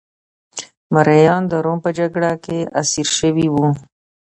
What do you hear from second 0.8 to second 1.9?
مریان د روم په